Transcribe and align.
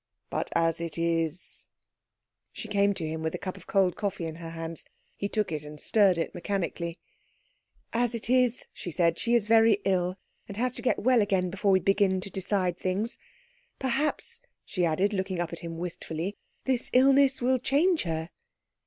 "But 0.31 0.49
as 0.55 0.81
it 0.81 0.97
is?" 0.97 1.67
She 2.51 2.67
came 2.67 2.95
to 2.95 3.07
him 3.07 3.21
with 3.21 3.35
a 3.35 3.37
cup 3.37 3.55
of 3.55 3.67
cold 3.67 3.95
coffee 3.95 4.25
in 4.25 4.37
her 4.37 4.49
hands. 4.49 4.83
He 5.15 5.29
took 5.29 5.51
it, 5.51 5.63
and 5.63 5.79
stirred 5.79 6.17
it 6.17 6.33
mechanically. 6.33 6.97
"As 7.93 8.15
it 8.15 8.27
is," 8.27 8.65
she 8.73 8.89
said, 8.89 9.19
"she 9.19 9.35
is 9.35 9.45
very 9.45 9.73
ill, 9.85 10.15
and 10.47 10.57
has 10.57 10.73
to 10.73 10.81
get 10.81 10.97
well 10.97 11.21
again 11.21 11.51
before 11.51 11.69
we 11.71 11.79
begin 11.79 12.19
to 12.21 12.31
decide 12.31 12.79
things. 12.79 13.19
Perhaps," 13.77 14.41
she 14.65 14.85
added, 14.85 15.13
looking 15.13 15.39
up 15.39 15.53
at 15.53 15.59
him 15.59 15.77
wistfully, 15.77 16.35
"this 16.65 16.89
illness 16.93 17.39
will 17.39 17.59
change 17.59 18.01
her?" 18.01 18.31